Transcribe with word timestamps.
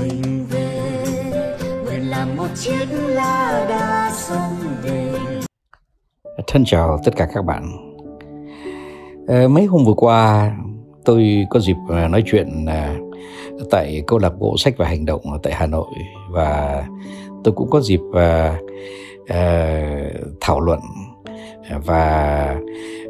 mình 0.00 0.46
về. 0.50 1.04
Nguyện 1.84 2.10
làm 2.10 2.36
một 2.36 2.48
chiếc 2.54 2.86
lá 2.90 3.66
đa 3.68 4.12
sông 4.14 4.56
về. 4.82 5.12
Thân 6.46 6.64
chào 6.64 7.00
tất 7.04 7.16
cả 7.16 7.28
các 7.34 7.44
bạn. 7.44 7.92
Ờ, 9.26 9.48
mấy 9.48 9.64
hôm 9.64 9.84
vừa 9.84 9.94
qua 9.96 10.52
tôi 11.04 11.46
có 11.50 11.60
dịp 11.60 11.76
ờ, 11.88 12.08
nói 12.08 12.22
chuyện 12.26 12.66
à, 12.66 12.96
tại 13.70 14.02
câu 14.06 14.18
lạc 14.18 14.38
bộ 14.38 14.56
sách 14.58 14.74
và 14.76 14.86
hành 14.86 15.04
động 15.04 15.22
tại 15.42 15.52
Hà 15.52 15.66
Nội 15.66 15.94
và 16.30 16.84
tôi 17.44 17.54
cũng 17.54 17.70
có 17.70 17.80
dịp 17.80 18.00
à, 18.14 18.58
à, 19.26 20.10
thảo 20.40 20.60
luận 20.60 20.80
và 21.84 22.56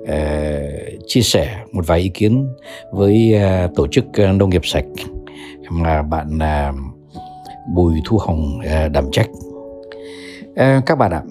uh, 0.02 1.06
chia 1.06 1.20
sẻ 1.20 1.58
một 1.72 1.86
vài 1.86 2.00
ý 2.00 2.08
kiến 2.08 2.48
với 2.92 3.34
uh, 3.36 3.70
tổ 3.76 3.86
chức 3.86 4.04
nông 4.34 4.50
nghiệp 4.50 4.66
sạch 4.66 4.84
mà 5.70 6.02
bạn 6.02 6.38
à, 6.38 6.72
Bùi 7.74 7.94
Thu 8.04 8.18
Hồng 8.18 8.58
à, 8.60 8.88
đảm 8.88 9.04
trách. 9.12 9.28
À, 10.56 10.82
các 10.86 10.98
bạn 10.98 11.10
ạ, 11.10 11.22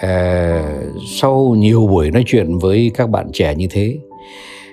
à, 0.00 0.62
sau 1.06 1.54
nhiều 1.58 1.86
buổi 1.86 2.10
nói 2.10 2.22
chuyện 2.26 2.58
với 2.58 2.90
các 2.94 3.10
bạn 3.10 3.30
trẻ 3.32 3.54
như 3.54 3.66
thế 3.70 3.98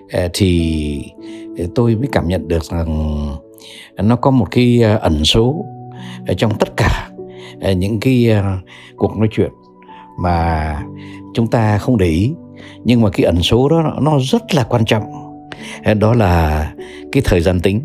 à, 0.09 0.27
thì 0.33 1.03
tôi 1.75 1.95
mới 1.95 2.07
cảm 2.11 2.27
nhận 2.27 2.47
được 2.47 2.63
rằng 2.63 3.17
nó 3.97 4.15
có 4.15 4.31
một 4.31 4.47
cái 4.51 4.83
à, 4.83 4.95
ẩn 4.95 5.25
số 5.25 5.65
trong 6.37 6.51
tất 6.59 6.77
cả 6.77 7.09
à, 7.61 7.71
những 7.71 7.99
cái 7.99 8.31
à, 8.31 8.57
cuộc 8.97 9.17
nói 9.17 9.27
chuyện 9.31 9.51
mà 10.21 10.83
chúng 11.33 11.47
ta 11.47 11.77
không 11.77 11.97
để 11.97 12.07
ý. 12.07 12.33
Nhưng 12.83 13.01
mà 13.01 13.09
cái 13.09 13.25
ẩn 13.25 13.41
số 13.41 13.69
đó 13.69 13.97
nó 14.01 14.19
rất 14.19 14.55
là 14.55 14.63
quan 14.63 14.85
trọng. 14.85 15.03
Đó 15.99 16.13
là 16.13 16.73
cái 17.11 17.23
thời 17.25 17.41
gian 17.41 17.59
tính. 17.59 17.81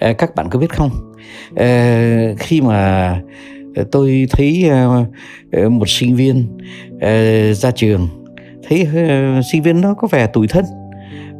Ờ, 0.00 0.12
các 0.12 0.34
bạn 0.34 0.48
có 0.50 0.58
biết 0.58 0.72
không? 0.72 1.12
Ờ, 1.56 1.66
khi 2.38 2.60
mà 2.60 3.10
ờ, 3.74 3.84
tôi 3.92 4.26
thấy 4.30 4.70
một 5.70 5.88
sinh 5.88 6.16
viên 6.16 6.58
ra 7.52 7.70
trường, 7.70 8.08
thấy 8.68 8.88
sinh 9.52 9.62
viên 9.62 9.80
nó 9.80 9.94
có 9.94 10.08
vẻ 10.10 10.26
tủi 10.26 10.48
thân, 10.48 10.64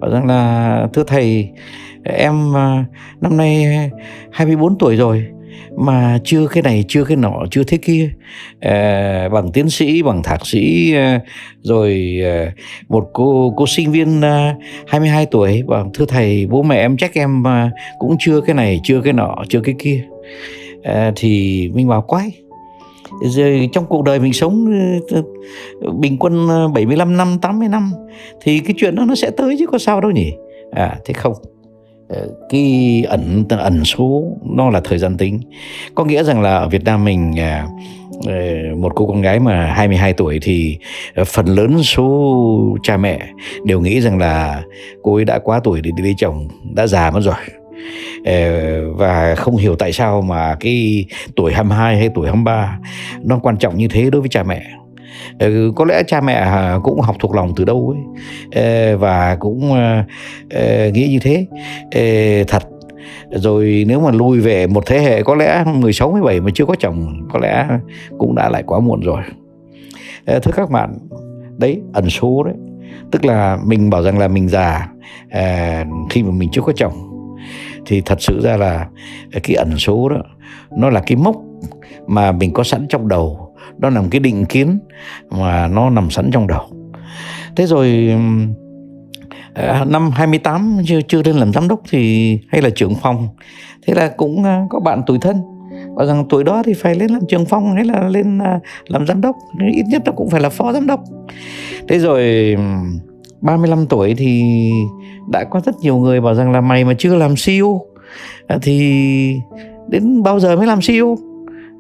bảo 0.00 0.11
rằng 0.11 0.27
là, 0.27 0.86
thưa 0.92 1.05
thầy, 1.06 1.48
em 2.05 2.53
năm 3.20 3.36
nay 3.36 3.64
24 4.31 4.78
tuổi 4.78 4.97
rồi 4.97 5.27
mà 5.77 6.19
chưa 6.25 6.47
cái 6.47 6.62
này 6.62 6.84
chưa 6.89 7.05
cái 7.05 7.17
nọ 7.17 7.45
chưa 7.50 7.64
thế 7.64 7.77
kia. 7.77 8.11
À, 8.61 9.28
bằng 9.33 9.53
tiến 9.53 9.70
sĩ 9.70 10.03
bằng 10.03 10.22
thạc 10.22 10.47
sĩ 10.47 10.94
à, 10.94 11.20
rồi 11.62 12.20
à, 12.25 12.53
một 12.89 13.11
cô 13.12 13.55
cô 13.56 13.67
sinh 13.67 13.92
viên 13.92 14.20
à, 14.20 14.55
22 14.86 15.27
tuổi. 15.27 15.62
Bảo 15.67 15.91
thưa 15.94 16.05
thầy 16.06 16.47
bố 16.47 16.62
mẹ 16.62 16.77
em 16.77 16.97
trách 16.97 17.14
em 17.14 17.47
à, 17.47 17.70
cũng 17.98 18.17
chưa 18.19 18.41
cái 18.41 18.55
này 18.55 18.81
chưa 18.84 19.00
cái 19.00 19.12
nọ 19.12 19.36
chưa 19.48 19.61
cái 19.61 19.75
kia. 19.78 20.05
À, 20.83 21.12
thì 21.17 21.70
mình 21.75 21.89
bảo 21.89 22.03
quái. 22.03 22.33
Rồi 23.25 23.69
trong 23.72 23.87
cuộc 23.87 24.05
đời 24.05 24.20
mình 24.20 24.33
sống 24.33 24.70
bình 26.00 26.16
quân 26.19 26.48
75 26.75 27.16
năm 27.16 27.39
80 27.42 27.69
năm 27.69 27.92
thì 28.41 28.59
cái 28.59 28.75
chuyện 28.78 28.94
đó 28.94 29.05
nó 29.05 29.14
sẽ 29.14 29.31
tới 29.31 29.56
chứ 29.59 29.66
có 29.66 29.78
sao 29.78 30.00
đâu 30.00 30.11
nhỉ? 30.11 30.33
À 30.72 30.97
thế 31.05 31.14
không. 31.14 31.52
Ờ, 32.13 32.29
cái 32.49 33.05
ẩn 33.09 33.45
ẩn 33.49 33.85
số, 33.85 34.25
nó 34.57 34.71
là 34.71 34.81
thời 34.85 34.99
gian 34.99 35.17
tính. 35.17 35.41
Có 35.95 36.05
nghĩa 36.05 36.25
rằng 36.25 36.43
là 36.43 36.57
ở 36.57 36.69
Việt 36.69 36.85
Nam 36.85 37.05
mình 37.05 37.41
à, 37.41 37.67
ờ, 38.27 38.35
một 38.77 38.93
cô 38.95 39.07
con 39.07 39.23
gái 39.23 39.41
mà 39.41 39.67
22 39.67 40.13
tuổi 40.13 40.39
thì 40.43 40.79
ờ, 41.15 41.25
phần 41.25 41.47
lớn 41.47 41.83
số 41.83 42.77
cha 42.83 42.97
mẹ 42.97 43.21
đều 43.65 43.81
nghĩ 43.81 44.01
rằng 44.01 44.19
là 44.19 44.63
cô 45.03 45.15
ấy 45.15 45.25
đã 45.25 45.39
quá 45.39 45.61
tuổi 45.65 45.81
để 45.81 45.91
đi 45.97 46.03
lấy 46.03 46.15
chồng, 46.19 46.49
đã 46.75 46.87
già 46.87 47.11
mất 47.11 47.21
rồi. 47.21 47.35
Và 48.97 49.35
không 49.35 49.57
hiểu 49.57 49.77
tại 49.77 49.93
sao 49.93 50.23
mà 50.23 50.57
cái 50.61 51.05
tuổi 51.37 51.53
22 51.53 51.97
hay 51.97 52.09
tuổi 52.15 52.27
23 52.27 52.79
nó 53.23 53.39
quan 53.43 53.57
trọng 53.57 53.79
như 53.79 53.89
thế 53.89 54.11
đối 54.11 54.21
với 54.21 54.29
cha 54.29 54.43
mẹ. 54.43 54.63
Ờ, 55.39 55.51
có 55.77 55.85
lẽ 55.85 56.03
cha 56.07 56.21
mẹ 56.21 56.33
à, 56.33 56.78
cũng 56.83 57.00
học 57.00 57.17
thuộc 57.19 57.34
lòng 57.34 57.53
từ 57.56 57.65
đâu 57.65 57.95
ấy. 57.97 58.25
Ờ, 58.62 58.97
và 58.97 59.37
cũng 59.41 59.73
ờ, 60.50 60.91
nghĩ 60.91 61.09
như 61.09 61.19
thế. 61.19 61.47
Thật. 62.49 62.62
Rồi 63.31 63.84
nếu 63.89 64.01
mà 64.01 64.11
lùi 64.11 64.41
về 64.41 64.67
một 64.67 64.87
thế 64.87 64.99
hệ 64.99 65.22
có 65.22 65.34
lẽ 65.34 65.65
16 65.75 66.11
17 66.11 66.41
mà 66.41 66.51
chưa 66.55 66.67
có 66.67 66.75
chồng 66.78 67.28
có 67.33 67.39
lẽ 67.39 67.69
cũng 68.19 68.34
đã 68.34 68.49
lại 68.49 68.62
quá 68.67 68.81
muộn 68.81 69.01
rồi. 69.01 69.22
Thưa 70.27 70.53
các 70.55 70.71
bạn 70.71 70.99
đấy 71.59 71.81
ẩn 71.93 72.11
số 72.11 72.43
đấy. 72.43 72.55
Tức 73.11 73.25
là 73.25 73.59
mình 73.65 73.91
bảo 73.91 74.03
rằng 74.03 74.19
là 74.19 74.28
mình 74.28 74.49
già 74.49 74.89
à, 75.31 75.84
khi 76.11 76.22
mà 76.22 76.31
mình 76.31 76.49
chưa 76.53 76.62
có 76.62 76.72
chồng 76.77 76.93
thì 77.87 78.03
thật 78.06 78.21
sự 78.21 78.41
ra 78.43 78.56
là 78.56 78.89
cái 79.43 79.56
ẩn 79.56 79.78
số 79.78 80.09
đó 80.09 80.17
nó 80.77 80.91
là 80.91 81.03
cái 81.06 81.17
mốc 81.17 81.37
mà 82.06 82.33
mình 82.33 82.53
có 82.53 82.65
sẵn 82.65 82.87
trong 82.89 83.09
đầu 83.09 83.52
đó 83.82 83.91
là 83.91 84.00
một 84.00 84.09
cái 84.10 84.20
định 84.20 84.44
kiến 84.44 84.78
mà 85.31 85.69
nó 85.69 85.91
nằm 85.91 86.10
sẵn 86.10 86.31
trong 86.32 86.47
đầu. 86.47 86.62
Thế 87.56 87.66
rồi 87.66 88.15
ờ, 89.54 89.84
năm 89.84 90.10
28 90.10 90.78
chưa 90.87 91.00
chưa 91.09 91.22
lên 91.22 91.37
làm 91.37 91.53
giám 91.53 91.69
đốc 91.69 91.81
thì 91.91 92.38
hay 92.48 92.62
là 92.62 92.71
trưởng 92.71 92.94
phòng. 92.94 93.28
Thế 93.87 93.94
là 93.94 94.09
cũng 94.09 94.44
ờ, 94.44 94.60
có 94.71 94.81
bạn 94.81 95.03
tuổi 95.06 95.19
thân. 95.19 95.37
Bảo 95.97 96.06
rằng 96.06 96.26
tuổi 96.28 96.44
đó 96.44 96.62
thì 96.66 96.72
phải 96.75 96.94
lên 96.94 97.10
làm 97.10 97.22
trưởng 97.28 97.44
phòng 97.44 97.75
hay 97.75 97.84
là 97.84 98.09
lên 98.09 98.38
ờ, 98.38 98.59
làm 98.87 99.06
giám 99.06 99.21
đốc. 99.21 99.37
Ít 99.72 99.84
nhất 99.88 100.03
nó 100.04 100.12
cũng 100.12 100.31
phải 100.31 100.41
là 100.41 100.48
phó 100.48 100.72
giám 100.72 100.87
đốc. 100.87 101.00
Thế 101.88 101.98
rồi 101.98 102.56
35 103.41 103.87
tuổi 103.87 104.15
thì 104.15 104.42
đã 105.31 105.44
có 105.44 105.60
rất 105.65 105.75
nhiều 105.82 105.97
người 105.97 106.21
bảo 106.21 106.34
rằng 106.34 106.53
là 106.53 106.60
mày 106.60 106.84
mà 106.84 106.94
chưa 106.98 107.15
làm 107.15 107.34
CEO 107.47 107.81
thì 108.62 109.37
đến 109.88 110.22
bao 110.22 110.41
giờ 110.41 110.56
mới 110.56 110.66
làm 110.66 110.78
CEO 110.87 111.16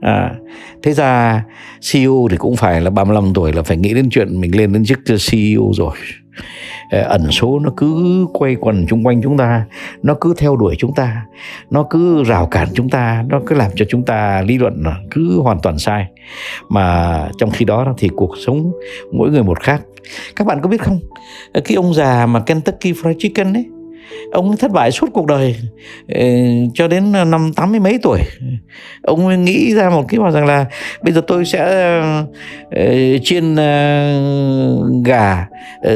à, 0.02 0.34
thế 0.82 0.92
ra 0.92 1.44
CEO 1.92 2.28
thì 2.30 2.36
cũng 2.36 2.56
phải 2.56 2.80
là 2.80 2.90
35 2.90 3.34
tuổi 3.34 3.52
là 3.52 3.62
phải 3.62 3.76
nghĩ 3.76 3.94
đến 3.94 4.08
chuyện 4.10 4.40
mình 4.40 4.56
lên 4.56 4.72
đến 4.72 4.84
chức 4.84 4.98
CEO 5.06 5.70
rồi. 5.72 5.96
Ờ, 6.90 7.02
ẩn 7.02 7.30
số 7.30 7.58
nó 7.58 7.70
cứ 7.76 8.26
quay 8.32 8.56
quần 8.60 8.86
chung 8.88 9.06
quanh 9.06 9.22
chúng 9.22 9.36
ta 9.36 9.64
nó 10.02 10.14
cứ 10.20 10.34
theo 10.38 10.56
đuổi 10.56 10.74
chúng 10.78 10.94
ta 10.94 11.26
nó 11.70 11.86
cứ 11.90 12.24
rào 12.24 12.46
cản 12.46 12.68
chúng 12.74 12.88
ta 12.88 13.24
nó 13.28 13.40
cứ 13.46 13.54
làm 13.54 13.70
cho 13.76 13.84
chúng 13.88 14.04
ta 14.04 14.42
lý 14.42 14.58
luận 14.58 14.84
cứ 15.10 15.40
hoàn 15.40 15.58
toàn 15.62 15.78
sai. 15.78 16.06
Mà 16.68 17.18
trong 17.38 17.50
khi 17.50 17.64
đó 17.64 17.94
thì 17.98 18.08
cuộc 18.16 18.34
sống 18.46 18.72
mỗi 19.12 19.30
người 19.30 19.42
một 19.42 19.60
khác. 19.60 19.82
Các 20.36 20.46
bạn 20.46 20.60
có 20.62 20.68
biết 20.68 20.82
không? 20.82 21.00
Ờ, 21.52 21.60
cái 21.64 21.76
ông 21.76 21.94
già 21.94 22.26
mà 22.26 22.40
Kentucky 22.40 22.92
Fried 22.92 23.14
Chicken 23.18 23.52
ấy 23.52 23.64
ông 24.32 24.56
thất 24.56 24.70
bại 24.72 24.90
suốt 24.90 25.10
cuộc 25.12 25.26
đời 25.26 25.56
ờ, 26.08 26.24
cho 26.74 26.88
đến 26.88 27.12
ờ, 27.12 27.24
năm 27.24 27.52
tám 27.56 27.70
mươi 27.70 27.80
mấy 27.80 27.98
tuổi. 28.02 28.20
Ông 29.02 29.44
nghĩ 29.44 29.74
ra 29.74 29.90
một 29.90 30.04
cái 30.08 30.20
bảo 30.20 30.30
rằng 30.30 30.46
là 30.46 30.66
bây 31.02 31.12
giờ 31.12 31.20
tôi 31.26 31.44
sẽ 31.44 31.60
ờ, 32.70 33.18
chiên 33.22 33.56
gà 35.04 35.46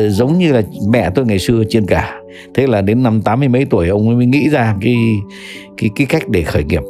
giống 0.08 0.38
như 0.38 0.52
là 0.52 0.62
mẹ 0.90 1.10
tôi 1.14 1.24
ngày 1.26 1.38
xưa 1.38 1.62
chiên 1.68 1.86
gà. 1.86 2.12
Thế 2.54 2.66
là 2.66 2.82
đến 2.82 3.02
năm 3.02 3.22
tám 3.22 3.38
mươi 3.40 3.48
mấy 3.48 3.64
tuổi 3.70 3.88
ông 3.88 4.16
mới 4.16 4.26
nghĩ 4.26 4.48
ra 4.48 4.74
cái 4.80 4.96
cái 5.76 5.90
cái 5.96 6.06
cách 6.06 6.28
để 6.28 6.42
khởi 6.42 6.64
nghiệp. 6.64 6.82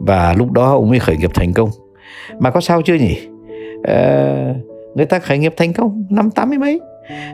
Và 0.00 0.34
lúc 0.38 0.50
đó 0.50 0.72
ông 0.72 0.88
mới 0.88 0.98
khởi 0.98 1.16
nghiệp 1.16 1.30
thành 1.34 1.52
công. 1.52 1.70
Mà 2.38 2.50
có 2.50 2.60
sao 2.60 2.82
chưa 2.82 2.94
nhỉ? 2.94 3.18
À, 3.82 4.54
người 4.94 5.06
ta 5.06 5.18
khởi 5.18 5.38
nghiệp 5.38 5.54
thành 5.56 5.72
công 5.72 6.04
năm 6.10 6.30
tám 6.30 6.48
mươi 6.48 6.58
mấy. 6.58 6.80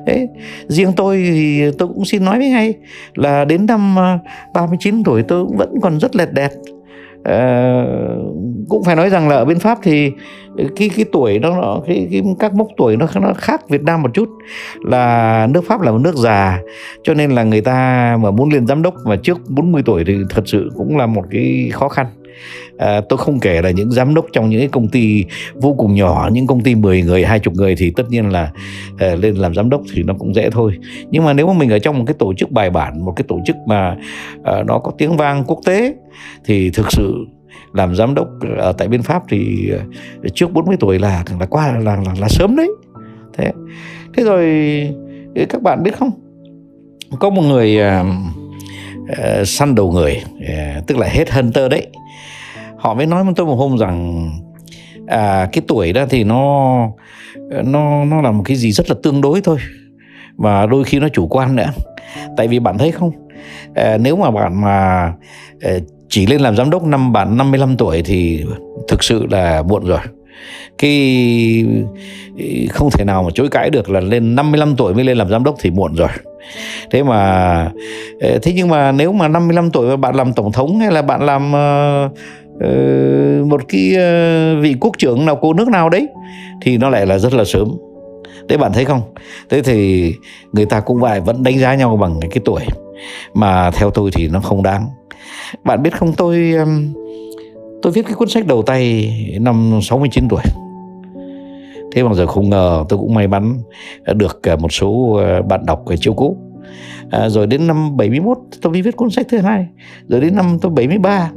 Đấy. 0.06 0.28
Riêng 0.69 0.92
tôi 0.97 1.16
thì 1.16 1.64
tôi 1.78 1.88
cũng 1.88 2.04
xin 2.04 2.25
nói 2.25 2.38
với 2.38 2.48
ngay 2.50 2.75
là 3.14 3.44
đến 3.44 3.66
năm 3.66 3.97
ờ, 3.97 4.19
39 4.54 5.04
tuổi 5.04 5.22
tôi 5.22 5.44
cũng 5.44 5.56
vẫn 5.56 5.75
còn 5.82 6.00
rất 6.00 6.16
lẹt 6.16 6.28
đẹt 6.32 6.50
à, 7.25 7.84
cũng 8.69 8.84
phải 8.84 8.97
nói 8.97 9.10
rằng 9.10 9.28
là 9.28 9.36
ở 9.36 9.44
bên 9.44 9.59
Pháp 9.59 9.78
thì 9.82 10.10
cái 10.76 10.91
cái 10.97 11.04
tuổi 11.12 11.38
nó 11.38 11.50
nó- 11.60 11.81
cái, 11.86 12.09
cái 12.10 12.22
các 12.38 12.54
mốc 12.54 12.69
tuổi 12.76 12.97
nó 12.97 13.06
nó 13.20 13.32
khác 13.36 13.69
Việt 13.69 13.82
Nam 13.82 14.03
một 14.03 14.10
chút 14.15 14.28
là 14.84 15.47
nước 15.50 15.65
Pháp 15.69 15.81
là 15.81 15.91
một 15.92 15.98
nước 15.98 16.15
già 16.15 16.60
cho 17.03 17.15
nên 17.15 17.31
là 17.31 17.42
người 17.42 17.60
ta 17.60 18.16
mà 18.20 18.31
muốn 18.31 18.53
lên 18.53 18.66
giám 18.66 18.82
đốc 18.82 18.94
mà 19.04 19.16
trước 19.16 19.38
40 19.48 19.82
tuổi 19.86 20.04
thì 20.06 20.15
thật 20.31 20.42
sự 20.48 20.70
cũng 20.76 20.97
là 20.97 21.06
một 21.06 21.25
cái 21.31 21.70
khó 21.72 21.88
khăn 21.88 22.06
à, 22.78 23.00
tôi 23.09 23.18
không 23.18 23.41
kể 23.41 23.62
là 23.62 23.71
những 23.71 23.91
giám 23.91 24.15
đốc 24.15 24.27
trong 24.33 24.50
những 24.50 24.60
cái 24.60 24.68
công 24.68 24.88
ty 24.88 25.24
vô 25.54 25.74
cùng 25.78 25.94
nhỏ 25.94 26.28
những 26.33 26.47
công 26.47 26.60
ty 26.60 26.74
10 26.74 27.03
người 27.03 27.24
20 27.24 27.54
người 27.56 27.77
thì 27.77 27.92
tất 27.97 28.04
nhiên 28.10 28.30
là 28.30 28.50
à, 28.98 29.15
lên 29.15 29.34
làm 29.34 29.54
giám 29.54 29.71
đốc 29.71 29.83
thì 29.94 30.03
nó 30.03 30.15
cũng 30.18 30.34
dễ 30.34 30.50
thôi. 30.50 30.78
Nhưng 31.10 31.24
mà 31.24 31.33
nếu 31.33 31.47
mà 31.47 31.53
mình 31.53 31.71
ở 31.71 31.78
trong 31.78 31.98
một 31.98 32.04
cái 32.06 32.15
tổ 32.18 32.34
chức 32.34 32.50
bài 32.50 32.71
bản 32.71 33.04
một 33.04 33.12
cái 33.16 33.24
tổ 33.28 33.41
chức 33.47 33.56
mà 33.66 33.97
à, 34.44 34.62
nó 34.66 34.78
có 34.78 34.92
tiếng 34.98 35.16
vang 35.16 35.44
quốc 35.47 35.60
tế 35.65 35.94
thì 36.44 36.71
thực 36.71 36.92
sự 36.92 37.27
làm 37.72 37.97
giám 37.97 38.15
đốc 38.15 38.28
ở 38.59 38.72
tại 38.72 38.89
bên 38.89 39.03
Pháp 39.03 39.22
thì 39.28 39.71
ờ, 39.71 39.78
trước 40.34 40.53
40 40.53 40.77
tuổi 40.80 40.98
là 40.98 41.24
là 41.41 41.47
qua 41.47 41.72
là 41.72 41.78
là, 41.78 42.15
là 42.21 42.28
sớm 42.28 42.56
đấy. 42.56 42.71
Thế 43.39 43.53
thế 44.15 44.24
rồi 44.24 44.44
ừ, 45.34 45.44
các 45.48 45.62
bạn 45.62 45.82
biết 45.82 45.97
không? 45.98 46.10
Có 47.21 47.30
một 47.30 47.42
người 47.42 47.78
ờ, 47.78 48.04
ờ, 49.16 49.44
săn 49.44 49.74
đầu 49.74 49.92
người 49.92 50.22
ờ, 50.48 50.54
tức 50.86 50.98
là 50.98 51.06
hết 51.06 51.30
hunter 51.30 51.71
đấy 51.71 51.86
họ 52.86 52.94
mới 52.94 53.06
nói 53.06 53.24
với 53.24 53.33
tôi 53.36 53.47
một 53.47 53.54
hôm 53.54 53.78
rằng 53.78 54.30
à, 55.06 55.48
cái 55.53 55.62
tuổi 55.68 55.92
đó 55.92 56.06
thì 56.10 56.24
nó 56.24 56.77
nó 57.65 58.04
nó 58.04 58.21
là 58.21 58.30
một 58.30 58.42
cái 58.47 58.56
gì 58.56 58.72
rất 58.72 58.88
là 58.88 58.97
tương 59.03 59.21
đối 59.21 59.41
thôi. 59.41 59.59
Và 60.36 60.66
đôi 60.66 60.84
khi 60.84 60.98
nó 60.98 61.09
chủ 61.09 61.27
quan 61.27 61.56
nữa. 61.56 61.71
Tại 62.36 62.48
vì 62.48 62.59
bạn 62.59 62.78
thấy 62.78 62.91
không? 62.91 63.10
À, 63.74 63.98
nếu 64.00 64.16
mà 64.16 64.30
bạn 64.30 64.60
mà 64.60 65.12
à, 65.60 65.71
chỉ 66.09 66.27
lên 66.27 66.41
làm 66.41 66.56
giám 66.56 66.71
đốc 66.71 66.84
năm 66.84 67.12
bạn 67.12 67.36
55 67.36 67.77
tuổi 67.77 68.03
thì 68.03 68.44
thực 68.89 69.04
sự 69.04 69.27
là 69.30 69.62
muộn 69.62 69.84
rồi. 69.84 70.00
Cái 70.78 71.66
không 72.71 72.91
thể 72.91 73.04
nào 73.04 73.22
mà 73.22 73.30
chối 73.34 73.48
cãi 73.48 73.71
được 73.71 73.91
là 73.91 74.00
lên 74.00 74.34
55 74.34 74.77
tuổi 74.77 74.94
mới 74.94 75.04
lên 75.04 75.18
làm 75.18 75.28
giám 75.28 75.44
đốc 75.44 75.56
thì 75.60 75.71
muộn 75.71 75.94
rồi. 75.94 76.09
Thế 76.91 77.03
mà 77.03 77.16
à, 78.21 78.30
thế 78.42 78.53
nhưng 78.54 78.68
mà 78.68 78.92
nếu 78.92 79.12
mà 79.12 79.28
55 79.28 79.71
tuổi 79.71 79.89
mà 79.89 79.97
bạn 79.97 80.15
làm 80.15 80.32
tổng 80.32 80.53
thống 80.53 80.78
hay 80.78 80.92
là 80.92 81.03
bạn 81.03 81.22
làm 81.22 81.53
uh, 81.53 82.12
Ờ, 82.60 82.70
một 83.47 83.60
cái 83.68 83.94
ờ, 83.94 84.60
vị 84.60 84.76
quốc 84.80 84.98
trưởng 84.98 85.26
nào 85.26 85.36
của 85.36 85.53
nước 85.53 85.68
nào 85.68 85.88
đấy 85.88 86.08
thì 86.62 86.78
nó 86.78 86.91
lại 86.91 87.06
là 87.06 87.18
rất 87.18 87.34
là 87.34 87.44
sớm. 87.44 87.68
Thế 88.48 88.56
bạn 88.56 88.72
thấy 88.72 88.84
không? 88.84 89.00
Thế 89.48 89.62
thì 89.62 90.12
người 90.53 90.66
ta 90.66 90.80
cũng 90.80 91.00
vậy 91.00 91.20
vẫn 91.20 91.42
đánh 91.42 91.58
giá 91.58 91.74
nhau 91.74 91.97
bằng 91.97 92.20
cái 92.20 92.41
tuổi. 92.44 92.62
Mà 93.34 93.70
theo 93.70 93.91
tôi 93.91 94.10
thì 94.12 94.28
nó 94.28 94.41
không 94.41 94.62
đáng. 94.62 94.86
Bạn 95.64 95.82
biết 95.82 95.97
không 95.98 96.12
tôi 96.12 96.54
tôi 97.82 97.92
viết 97.92 98.03
cái 98.03 98.14
cuốn 98.14 98.28
sách 98.28 98.47
đầu 98.47 98.62
tay 98.62 99.12
năm 99.41 99.80
69 99.82 100.28
tuổi. 100.28 100.42
Thế 101.92 102.03
mà 102.03 102.14
giờ 102.14 102.26
không 102.26 102.50
ngờ 102.50 102.84
tôi 102.88 102.98
cũng 102.98 103.14
may 103.14 103.28
mắn 103.28 103.58
được 104.14 104.42
ờ, 104.42 104.56
một 104.56 104.72
số 104.72 105.20
bạn 105.48 105.66
đọc 105.66 105.84
chiếu 106.00 106.14
cũ. 106.14 106.36
À, 107.10 107.28
rồi 107.28 107.47
đến 107.47 107.66
năm 107.66 107.97
71 107.97 108.38
tôi 108.62 108.72
mới 108.72 108.82
viết 108.82 108.97
cuốn 108.97 109.10
sách 109.10 109.26
thứ 109.28 109.38
hai. 109.38 109.66
Rồi 110.08 110.20
đến 110.20 110.36
năm 110.36 110.58
tôi 110.60 110.72
73 110.72 111.30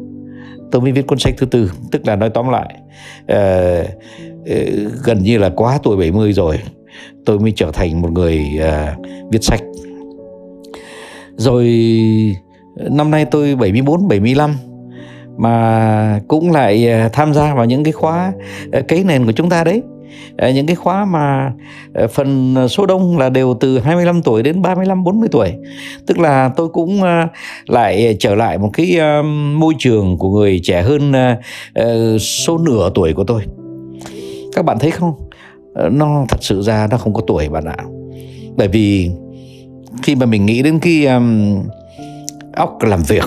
tôi 0.72 0.82
mới 0.82 0.92
viết 0.92 1.08
cuốn 1.08 1.20
sách 1.20 1.34
thứ 1.38 1.46
tư 1.46 1.72
tức 1.92 2.08
là 2.08 2.16
nói 2.16 2.30
tóm 2.30 2.50
lại 2.50 2.76
uh, 3.32 3.88
uh, 4.42 5.04
gần 5.04 5.24
như 5.24 5.38
là 5.38 5.50
quá 5.56 5.80
tuổi 5.84 5.98
70 5.98 6.34
rồi 6.34 6.60
tôi 7.26 7.40
mới 7.40 7.54
trở 7.56 7.72
thành 7.72 8.02
một 8.02 8.12
người 8.12 8.46
uh, 8.58 9.06
viết 9.32 9.44
sách. 9.44 9.62
Rồi 11.36 11.66
năm 12.76 13.12
nay 13.12 13.26
tôi 13.26 13.56
74 13.56 14.08
75 14.08 14.56
mà 15.38 16.20
cũng 16.28 16.52
lại 16.52 16.90
tham 17.14 17.34
gia 17.34 17.54
vào 17.54 17.66
những 17.66 17.84
cái 17.84 17.94
khóa 17.94 18.34
cấy 18.88 19.04
nền 19.04 19.26
của 19.26 19.32
chúng 19.32 19.50
ta 19.50 19.64
đấy. 19.64 19.82
Ờ, 20.38 20.50
những 20.50 20.66
cái 20.66 20.76
khóa 20.76 21.06
mà 21.06 21.54
ờ, 21.94 22.08
phần 22.08 22.56
ờ, 22.56 22.68
số 22.68 22.86
đông 22.86 23.18
là 23.18 23.30
đều 23.30 23.58
từ 23.60 23.80
25 23.80 24.22
tuổi 24.22 24.44
đến 24.44 24.62
35 24.62 25.04
40 25.04 25.30
tuổi. 25.32 25.54
Tức 26.08 26.20
là 26.20 26.52
tôi 26.56 26.68
cũng 26.70 27.02
lại 27.68 28.16
trở 28.20 28.36
lại 28.36 28.58
một 28.58 28.70
cái 28.74 28.98
môi 29.56 29.74
trường 29.80 30.18
của 30.18 30.30
người 30.30 30.60
trẻ 30.64 30.82
hơn 30.82 31.14
số 32.20 32.58
nửa 32.58 32.90
tuổi 32.96 33.14
của 33.14 33.24
tôi. 33.24 33.42
Các 34.56 34.66
bạn 34.66 34.80
thấy 34.80 34.92
không? 34.92 35.14
Nó 35.92 36.26
thật 36.30 36.38
sự 36.42 36.62
ra 36.62 36.88
nó 36.92 36.98
không 36.98 37.14
có 37.14 37.22
tuổi 37.28 37.50
bạn 37.50 37.66
ạ. 37.66 37.78
Bởi 38.56 38.68
vì 38.68 39.12
khi 40.04 40.16
mà 40.16 40.26
mình 40.26 40.46
nghĩ 40.46 40.62
đến 40.62 40.80
cái 40.80 41.06
um, 41.06 41.58
óc 42.54 42.78
làm 42.82 43.04
việc 43.04 43.26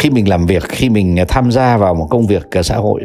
khi 0.00 0.10
mình 0.10 0.28
làm 0.28 0.46
việc 0.46 0.62
khi 0.68 0.88
mình 0.88 1.18
à, 1.18 1.24
tham 1.28 1.50
gia 1.50 1.76
vào 1.76 1.94
một 1.94 2.06
công 2.10 2.26
việc 2.26 2.50
à, 2.50 2.62
xã 2.62 2.76
hội 2.76 3.00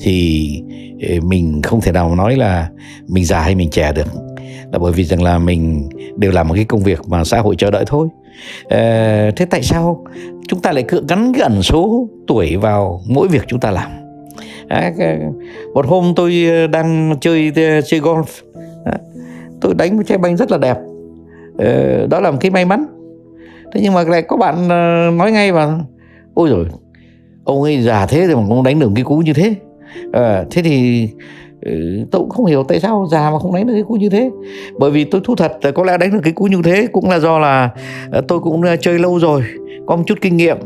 thì 0.00 0.62
ờ, 1.08 1.14
mình 1.22 1.62
không 1.62 1.80
thể 1.80 1.92
nào 1.92 2.14
nói 2.14 2.36
là 2.36 2.68
mình 3.08 3.24
già 3.24 3.40
hay 3.40 3.54
mình 3.54 3.70
trẻ 3.70 3.92
được. 3.92 4.06
Là 4.72 4.78
bởi 4.78 4.92
vì 4.92 5.04
rằng 5.04 5.22
là 5.22 5.38
mình 5.38 5.88
đều 6.16 6.32
làm 6.32 6.48
một 6.48 6.54
cái 6.54 6.64
công 6.64 6.82
việc 6.82 7.00
mà 7.08 7.24
xã 7.24 7.40
hội 7.40 7.54
chờ 7.58 7.70
đợi 7.70 7.84
thôi. 7.86 8.08
À, 8.68 9.30
thế 9.36 9.44
tại 9.44 9.62
sao 9.62 10.04
chúng 10.48 10.60
ta 10.60 10.72
lại 10.72 10.84
cứ 10.88 11.04
gắn 11.08 11.32
cái 11.32 11.42
ẩn 11.42 11.62
số 11.62 12.08
tuổi 12.26 12.56
vào 12.56 13.00
mỗi 13.06 13.28
việc 13.28 13.42
chúng 13.46 13.60
ta 13.60 13.70
làm? 13.70 13.90
À, 14.68 14.92
một 15.74 15.86
hôm 15.86 16.12
tôi 16.16 16.46
ờ, 16.50 16.66
đang 16.66 17.16
chơi 17.20 17.52
chơi 17.84 18.00
golf 18.00 18.24
tôi 19.60 19.74
đánh 19.74 19.96
một 19.96 20.02
trái 20.06 20.18
banh 20.18 20.36
rất 20.36 20.50
là 20.50 20.58
đẹp. 20.58 20.76
À, 21.58 21.98
đó 22.10 22.20
là 22.20 22.30
một 22.30 22.38
cái 22.40 22.50
may 22.50 22.64
mắn. 22.64 22.86
Thế 23.74 23.80
nhưng 23.82 23.94
mà 23.94 24.02
lại 24.02 24.22
có 24.22 24.36
bạn 24.36 24.68
nói 25.18 25.32
ngay 25.32 25.52
vào 25.52 25.80
ôi 26.36 26.48
rồi 26.48 26.66
ông 27.44 27.62
ấy 27.62 27.82
già 27.82 28.06
thế 28.06 28.26
rồi 28.26 28.36
mà 28.36 28.42
cũng 28.48 28.62
đánh 28.62 28.78
được 28.78 28.90
cái 28.94 29.04
cú 29.04 29.18
như 29.18 29.32
thế. 29.32 29.54
À, 30.12 30.44
thế 30.50 30.62
thì 30.62 31.08
ừ, 31.60 31.72
tôi 32.10 32.20
cũng 32.20 32.30
không 32.30 32.46
hiểu 32.46 32.62
tại 32.62 32.80
sao 32.80 33.06
già 33.10 33.30
mà 33.30 33.38
không 33.38 33.54
đánh 33.54 33.66
được 33.66 33.72
cái 33.72 33.82
cú 33.82 33.94
như 33.94 34.08
thế. 34.08 34.30
Bởi 34.78 34.90
vì 34.90 35.04
tôi 35.04 35.20
thú 35.24 35.34
thật 35.36 35.52
có 35.74 35.84
lẽ 35.84 35.98
đánh 35.98 36.10
được 36.12 36.20
cái 36.22 36.32
cú 36.32 36.44
như 36.44 36.60
thế 36.64 36.86
cũng 36.92 37.10
là 37.10 37.18
do 37.18 37.38
là 37.38 37.70
ờ, 38.10 38.20
tôi 38.28 38.40
cũng 38.40 38.62
ờ, 38.62 38.76
chơi 38.76 38.98
lâu 38.98 39.18
rồi 39.18 39.42
có 39.86 39.96
một 39.96 40.02
chút 40.06 40.18
kinh 40.20 40.36
nghiệm. 40.36 40.56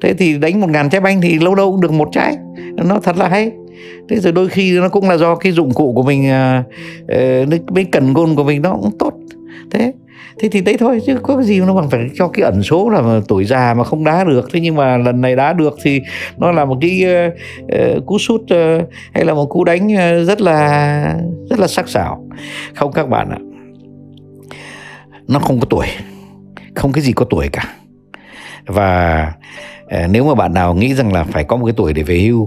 Thế 0.00 0.14
thì 0.14 0.38
đánh 0.38 0.60
một 0.60 0.70
ngàn 0.70 0.90
trái 0.90 1.00
banh 1.00 1.20
thì 1.20 1.38
lâu 1.38 1.54
đâu 1.54 1.70
cũng 1.70 1.80
được 1.80 1.92
một 1.92 2.08
trái. 2.12 2.36
Nó 2.84 2.98
thật 3.02 3.16
là 3.16 3.28
hay. 3.28 3.52
Thế 4.08 4.16
rồi 4.16 4.32
đôi 4.32 4.48
khi 4.48 4.78
nó 4.78 4.88
cũng 4.88 5.08
là 5.08 5.16
do 5.16 5.34
cái 5.34 5.52
dụng 5.52 5.70
cụ 5.70 5.92
của 5.92 6.02
mình 6.02 6.30
uh, 7.08 7.74
cái 7.74 7.84
cần 7.92 8.14
gôn 8.14 8.34
của 8.34 8.44
mình 8.44 8.62
nó 8.62 8.72
cũng 8.72 8.98
tốt 8.98 9.12
thế 9.70 9.92
thế 10.38 10.48
thì 10.48 10.60
đấy 10.60 10.76
thôi 10.78 11.00
chứ 11.06 11.18
có 11.22 11.36
cái 11.36 11.44
gì 11.44 11.60
nó 11.60 11.74
bằng 11.74 11.90
phải 11.90 12.00
cho 12.14 12.28
cái 12.28 12.42
ẩn 12.42 12.62
số 12.62 12.88
là 12.88 13.20
tuổi 13.28 13.44
già 13.44 13.74
mà 13.74 13.84
không 13.84 14.04
đá 14.04 14.24
được. 14.24 14.48
Thế 14.52 14.60
nhưng 14.60 14.76
mà 14.76 14.96
lần 14.96 15.20
này 15.20 15.36
đá 15.36 15.52
được 15.52 15.76
thì 15.82 16.00
nó 16.36 16.52
là 16.52 16.64
một 16.64 16.78
cái 16.80 17.04
uh, 17.06 18.06
cú 18.06 18.18
sút 18.18 18.40
uh, 18.40 18.88
hay 19.14 19.24
là 19.24 19.34
một 19.34 19.46
cú 19.46 19.64
đánh 19.64 19.86
uh, 19.86 20.26
rất 20.26 20.40
là 20.40 21.14
rất 21.50 21.58
là 21.58 21.66
sắc 21.66 21.88
sảo. 21.88 22.28
Không 22.74 22.92
các 22.92 23.08
bạn 23.08 23.30
ạ 23.30 23.38
nó 25.28 25.38
không 25.38 25.60
có 25.60 25.66
tuổi 25.70 25.86
không 26.74 26.92
cái 26.92 27.02
gì 27.02 27.12
có 27.12 27.24
tuổi 27.30 27.48
cả. 27.52 27.74
Và 28.66 29.32
nếu 30.10 30.24
mà 30.24 30.34
bạn 30.34 30.54
nào 30.54 30.74
nghĩ 30.74 30.94
rằng 30.94 31.12
là 31.12 31.24
phải 31.24 31.44
có 31.44 31.56
một 31.56 31.66
cái 31.66 31.74
tuổi 31.76 31.92
để 31.92 32.02
về 32.02 32.18
hưu 32.18 32.46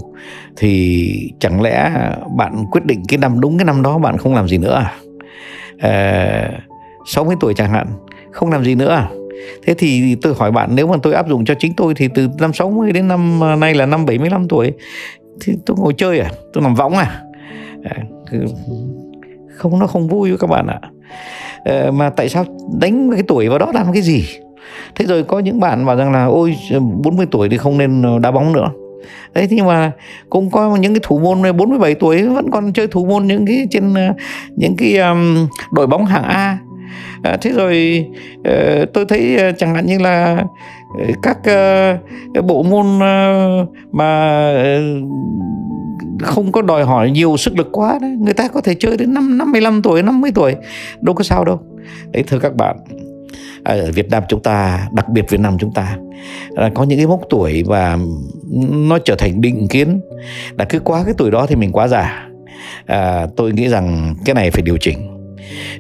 thì 0.57 1.31
chẳng 1.39 1.61
lẽ 1.61 1.91
bạn 2.37 2.65
quyết 2.71 2.85
định 2.85 3.03
cái 3.07 3.17
năm 3.17 3.39
đúng 3.39 3.57
cái 3.57 3.65
năm 3.65 3.81
đó 3.81 3.97
bạn 3.97 4.17
không 4.17 4.35
làm 4.35 4.47
gì 4.47 4.57
nữa 4.57 4.75
à? 4.75 4.93
à 5.79 6.51
60 7.05 7.35
tuổi 7.39 7.53
chẳng 7.53 7.69
hạn 7.69 7.87
không 8.31 8.51
làm 8.51 8.63
gì 8.63 8.75
nữa 8.75 8.89
à 8.89 9.09
Thế 9.63 9.73
thì 9.73 10.15
tôi 10.15 10.33
hỏi 10.37 10.51
bạn 10.51 10.69
nếu 10.75 10.87
mà 10.87 10.95
tôi 11.03 11.13
áp 11.13 11.27
dụng 11.27 11.45
cho 11.45 11.53
chính 11.59 11.73
tôi 11.73 11.93
thì 11.93 12.07
từ 12.15 12.29
năm 12.39 12.53
60 12.53 12.91
đến 12.91 13.07
năm 13.07 13.43
à, 13.43 13.55
nay 13.55 13.73
là 13.73 13.85
năm 13.85 14.05
75 14.05 14.47
tuổi 14.47 14.73
thì 15.41 15.53
tôi 15.65 15.77
ngồi 15.79 15.93
chơi 15.97 16.19
à? 16.19 16.29
Tôi 16.53 16.63
làm 16.63 16.75
võng 16.75 16.93
à? 16.93 17.21
à 17.83 17.95
không 19.57 19.79
nó 19.79 19.87
không 19.87 20.07
vui 20.07 20.29
với 20.29 20.37
các 20.37 20.49
bạn 20.49 20.67
ạ. 20.67 20.79
À, 21.63 21.91
mà 21.93 22.09
tại 22.09 22.29
sao 22.29 22.45
đánh 22.79 23.11
cái 23.11 23.23
tuổi 23.27 23.49
vào 23.49 23.59
đó 23.59 23.71
làm 23.73 23.93
cái 23.93 24.01
gì? 24.01 24.25
Thế 24.95 25.05
rồi 25.05 25.23
có 25.23 25.39
những 25.39 25.59
bạn 25.59 25.85
bảo 25.85 25.95
rằng 25.95 26.11
là 26.11 26.25
ôi 26.25 26.55
40 27.03 27.25
tuổi 27.31 27.49
thì 27.49 27.57
không 27.57 27.77
nên 27.77 28.01
ờ, 28.01 28.19
đá 28.19 28.31
bóng 28.31 28.53
nữa. 28.53 28.71
Đấy 29.33 29.47
nhưng 29.49 29.65
mà 29.65 29.91
cũng 30.29 30.51
có 30.51 30.75
những 30.75 30.93
cái 30.93 31.01
thủ 31.03 31.19
môn 31.19 31.41
47 31.57 31.95
tuổi 31.95 32.23
vẫn 32.23 32.51
còn 32.51 32.73
chơi 32.73 32.87
thủ 32.87 33.05
môn 33.05 33.27
những 33.27 33.45
cái 33.45 33.67
trên 33.71 33.93
ờ, 33.93 34.13
những 34.55 34.75
cái 34.77 34.97
um, 34.97 35.47
đội 35.71 35.87
bóng 35.87 36.05
hạng 36.05 36.23
A 36.23 36.57
à, 37.23 37.37
thế 37.41 37.51
rồi 37.51 38.05
ờ, 38.43 38.85
tôi 38.85 39.05
thấy 39.05 39.37
ờ, 39.37 39.51
chẳng 39.51 39.75
hạn 39.75 39.85
như 39.85 39.99
là 39.99 40.43
ờ, 40.99 41.05
các 41.23 41.37
bộ 42.43 42.63
môn 42.63 42.99
mà 43.91 44.53
không 46.21 46.51
có 46.51 46.61
đòi 46.61 46.83
hỏi 46.83 47.11
nhiều 47.11 47.37
sức 47.37 47.57
lực 47.57 47.67
quá 47.71 47.99
đấy 48.01 48.11
người 48.19 48.33
ta 48.33 48.47
có 48.47 48.61
thể 48.61 48.75
chơi 48.79 48.97
đến 48.97 49.13
năm 49.13 49.37
55 49.37 49.81
tuổi 49.81 50.03
50 50.03 50.31
tuổi 50.35 50.55
đâu 51.01 51.15
có 51.15 51.23
sao 51.23 51.45
đâu. 51.45 51.59
Đấy 52.11 52.23
thưa 52.27 52.39
các 52.39 52.55
bạn 52.55 52.77
ở 53.63 53.91
Việt 53.91 54.09
Nam 54.09 54.23
chúng 54.29 54.43
ta 54.43 54.87
đặc 54.91 55.09
biệt 55.09 55.29
Việt 55.29 55.39
Nam 55.39 55.57
chúng 55.59 55.73
ta 55.73 55.97
là 56.49 56.69
có 56.73 56.83
những 56.83 56.99
cái 56.99 57.07
mốc 57.07 57.21
tuổi 57.29 57.63
và 57.67 57.97
nó 58.69 58.97
trở 59.05 59.15
thành 59.15 59.41
định 59.41 59.67
kiến 59.67 60.01
là 60.57 60.65
cứ 60.65 60.79
quá 60.79 61.03
cái 61.05 61.13
tuổi 61.17 61.31
đó 61.31 61.45
thì 61.45 61.55
mình 61.55 61.71
quá 61.71 61.87
già. 61.87 62.27
À, 62.85 63.27
tôi 63.35 63.51
nghĩ 63.51 63.69
rằng 63.69 64.15
cái 64.25 64.35
này 64.35 64.51
phải 64.51 64.61
điều 64.61 64.77
chỉnh. 64.77 65.20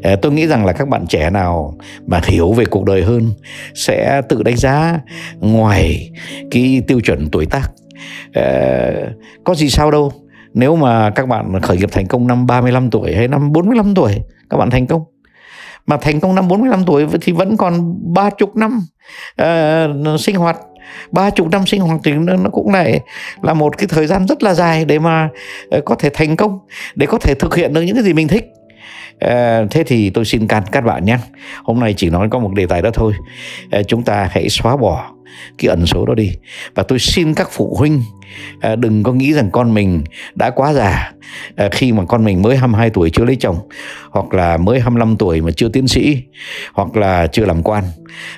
Ờ, 0.03 0.15
tôi 0.15 0.31
nghĩ 0.31 0.47
rằng 0.47 0.65
là 0.65 0.73
các 0.73 0.87
bạn 0.87 1.07
trẻ 1.07 1.29
nào 1.29 1.77
mà 2.07 2.21
hiểu 2.23 2.53
về 2.53 2.65
cuộc 2.65 2.85
đời 2.85 3.03
hơn 3.03 3.31
sẽ 3.73 4.21
tự 4.29 4.43
đánh 4.43 4.57
giá 4.57 4.99
ngoài 5.39 6.11
cái 6.51 6.81
tiêu 6.87 6.99
chuẩn 6.99 7.29
tuổi 7.31 7.45
tác. 7.45 7.71
Ờ, 8.33 8.91
có 9.43 9.55
gì 9.55 9.69
sao 9.69 9.91
đâu. 9.91 10.11
Nếu 10.53 10.75
mà 10.75 11.09
các 11.09 11.27
bạn 11.27 11.61
khởi 11.61 11.77
nghiệp 11.77 11.89
thành 11.91 12.07
công 12.07 12.27
năm 12.27 12.47
35 12.47 12.89
tuổi 12.89 13.15
hay 13.15 13.27
năm 13.27 13.51
45 13.51 13.95
tuổi 13.95 14.21
các 14.49 14.57
bạn 14.57 14.69
thành 14.69 14.87
công. 14.87 15.03
Mà 15.85 15.97
thành 15.97 16.19
công 16.19 16.35
năm 16.35 16.47
45 16.47 16.85
tuổi 16.85 17.05
thì 17.21 17.31
vẫn 17.31 17.57
còn 17.57 17.95
ba 18.13 18.29
chục 18.29 18.55
năm 18.55 18.81
uh, 19.41 20.19
sinh 20.19 20.35
hoạt. 20.35 20.57
Ba 21.11 21.29
chục 21.29 21.49
năm 21.51 21.65
sinh 21.65 21.81
hoạt 21.81 21.99
thì 22.03 22.11
nó 22.11 22.49
cũng 22.51 22.73
lại 22.73 22.99
là 23.41 23.53
một 23.53 23.77
cái 23.77 23.87
thời 23.89 24.07
gian 24.07 24.27
rất 24.27 24.43
là 24.43 24.53
dài 24.53 24.85
để 24.85 24.99
mà 24.99 25.29
có 25.85 25.95
thể 25.95 26.09
thành 26.13 26.35
công 26.35 26.59
để 26.95 27.07
có 27.07 27.17
thể 27.17 27.33
thực 27.33 27.55
hiện 27.55 27.73
được 27.73 27.81
những 27.81 27.95
cái 27.95 28.03
gì 28.03 28.13
mình 28.13 28.27
thích. 28.27 28.45
À, 29.19 29.65
thế 29.71 29.83
thì 29.83 30.09
tôi 30.09 30.25
xin 30.25 30.47
can 30.47 30.63
các 30.71 30.81
bạn 30.81 31.05
nhé. 31.05 31.17
Hôm 31.63 31.79
nay 31.79 31.93
chỉ 31.97 32.09
nói 32.09 32.27
có 32.31 32.39
một 32.39 32.53
đề 32.53 32.65
tài 32.65 32.81
đó 32.81 32.89
thôi. 32.93 33.13
À, 33.71 33.83
chúng 33.83 34.03
ta 34.03 34.29
hãy 34.31 34.49
xóa 34.49 34.77
bỏ 34.77 35.11
cái 35.57 35.69
ẩn 35.69 35.85
số 35.85 36.05
đó 36.05 36.13
đi. 36.13 36.31
Và 36.75 36.83
tôi 36.83 36.99
xin 36.99 37.33
các 37.33 37.47
phụ 37.51 37.75
huynh 37.79 38.01
à, 38.59 38.75
đừng 38.75 39.03
có 39.03 39.13
nghĩ 39.13 39.33
rằng 39.33 39.49
con 39.51 39.73
mình 39.73 40.03
đã 40.35 40.49
quá 40.49 40.73
già 40.73 41.11
à, 41.55 41.69
khi 41.71 41.91
mà 41.91 42.05
con 42.05 42.23
mình 42.23 42.41
mới 42.41 42.57
22 42.57 42.89
tuổi 42.89 43.09
chưa 43.09 43.25
lấy 43.25 43.35
chồng 43.35 43.57
hoặc 44.11 44.33
là 44.33 44.57
mới 44.57 44.79
25 44.79 45.15
tuổi 45.17 45.41
mà 45.41 45.51
chưa 45.51 45.69
tiến 45.69 45.87
sĩ 45.87 46.17
hoặc 46.73 46.97
là 46.97 47.27
chưa 47.27 47.45
làm 47.45 47.63
quan. 47.63 47.83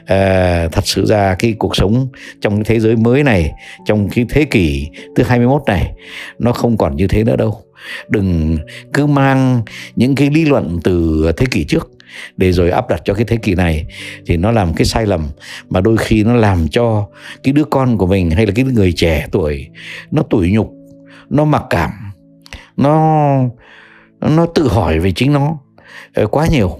À, 0.05 0.67
thật 0.71 0.87
sự 0.87 1.05
ra 1.05 1.35
cái 1.39 1.55
cuộc 1.59 1.75
sống 1.75 2.07
trong 2.41 2.55
cái 2.55 2.63
thế 2.63 2.79
giới 2.79 2.95
mới 2.95 3.23
này 3.23 3.51
trong 3.85 4.09
cái 4.09 4.25
thế 4.29 4.45
kỷ 4.45 4.89
thứ 5.15 5.23
21 5.23 5.61
này 5.67 5.91
nó 6.39 6.51
không 6.51 6.77
còn 6.77 6.95
như 6.95 7.07
thế 7.07 7.23
nữa 7.23 7.35
đâu 7.35 7.61
đừng 8.07 8.57
cứ 8.93 9.05
mang 9.05 9.61
những 9.95 10.15
cái 10.15 10.29
lý 10.29 10.45
luận 10.45 10.79
từ 10.83 11.25
thế 11.37 11.45
kỷ 11.51 11.63
trước 11.63 11.91
để 12.37 12.51
rồi 12.51 12.69
áp 12.69 12.89
đặt 12.89 13.01
cho 13.05 13.13
cái 13.13 13.25
thế 13.25 13.37
kỷ 13.37 13.55
này 13.55 13.85
thì 14.25 14.37
nó 14.37 14.51
làm 14.51 14.73
cái 14.73 14.85
sai 14.85 15.05
lầm. 15.05 15.27
Mà 15.69 15.81
đôi 15.81 15.97
khi 15.97 16.23
nó 16.23 16.33
làm 16.33 16.67
cho 16.67 17.07
cái 17.43 17.53
đứa 17.53 17.63
con 17.63 17.97
của 17.97 18.07
mình 18.07 18.31
hay 18.31 18.45
là 18.45 18.51
cái 18.55 18.65
người 18.65 18.91
trẻ 18.91 19.27
tuổi 19.31 19.67
nó 20.11 20.23
tủi 20.29 20.51
nhục, 20.51 20.73
nó 21.29 21.45
mặc 21.45 21.63
cảm, 21.69 21.91
nó 22.77 23.35
nó 24.21 24.45
tự 24.55 24.67
hỏi 24.67 24.99
về 24.99 25.11
chính 25.11 25.33
nó 25.33 25.57
ờ, 26.13 26.27
quá 26.27 26.47
nhiều 26.47 26.79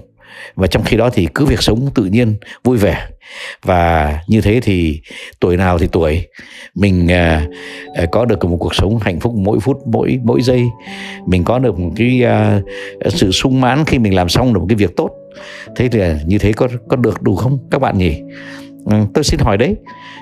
và 0.54 0.66
trong 0.66 0.82
khi 0.82 0.96
đó 0.96 1.10
thì 1.10 1.28
cứ 1.34 1.44
việc 1.44 1.62
sống 1.62 1.88
tự 1.94 2.04
nhiên 2.04 2.36
vui 2.64 2.76
vẻ. 2.76 3.06
Và 3.62 4.18
như 4.28 4.40
thế 4.40 4.60
thì 4.62 5.00
tuổi 5.40 5.56
nào 5.56 5.78
thì 5.78 5.88
tuổi. 5.92 6.26
Mình 6.74 7.12
à, 7.12 7.46
à, 7.94 8.06
có 8.12 8.24
được 8.24 8.44
một 8.44 8.56
cuộc 8.60 8.74
sống 8.74 8.98
hạnh 8.98 9.20
phúc 9.20 9.34
mỗi 9.36 9.60
phút 9.60 9.78
mỗi 9.86 10.18
mỗi 10.24 10.42
giây. 10.42 10.64
Mình 11.26 11.44
có 11.44 11.58
được 11.58 11.78
một 11.78 11.90
cái 11.96 12.24
à, 12.24 12.60
sự 13.08 13.30
sung 13.30 13.60
mãn 13.60 13.84
khi 13.84 13.98
mình 13.98 14.14
làm 14.14 14.28
xong 14.28 14.54
được 14.54 14.60
một 14.60 14.66
cái 14.68 14.76
việc 14.76 14.96
tốt. 14.96 15.10
Thế 15.76 15.88
thì 15.88 16.00
à, 16.00 16.18
như 16.26 16.38
thế 16.38 16.52
có 16.52 16.68
có 16.88 16.96
được 16.96 17.22
đủ 17.22 17.36
không? 17.36 17.58
Các 17.70 17.80
bạn 17.80 17.98
nhỉ? 17.98 18.20
Ừ, 18.84 18.96
tôi 19.14 19.24
xin 19.24 19.40
hỏi 19.40 19.56
đấy 19.56 19.76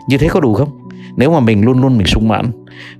như 0.08 0.18
thế 0.18 0.28
có 0.28 0.40
đủ 0.40 0.54
không? 0.54 0.68
Nếu 1.16 1.32
mà 1.32 1.40
mình 1.40 1.64
luôn 1.64 1.80
luôn 1.80 1.98
mình 1.98 2.06
sung 2.06 2.28
mãn 2.28 2.50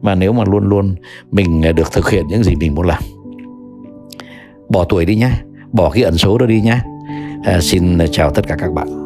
mà 0.02 0.14
nếu 0.14 0.32
mà 0.32 0.44
luôn 0.44 0.68
luôn 0.68 0.94
mình 1.30 1.62
à, 1.66 1.72
được 1.72 1.92
thực 1.92 2.10
hiện 2.10 2.26
những 2.28 2.44
gì 2.44 2.54
mình 2.54 2.74
muốn 2.74 2.86
làm 2.86 3.02
bỏ 4.68 4.84
tuổi 4.84 5.04
đi 5.04 5.16
nhá 5.16 5.32
bỏ 5.72 5.90
cái 5.90 6.02
ẩn 6.02 6.18
số 6.18 6.38
đó 6.38 6.46
đi 6.46 6.60
nhá 6.60 6.82
à, 7.42 7.60
xin 7.60 7.98
chào 8.12 8.30
tất 8.30 8.46
cả 8.48 8.56
các 8.58 8.72
bạn. 8.72 9.01